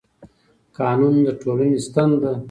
[0.77, 2.31] قانون د ټولنې ستن ده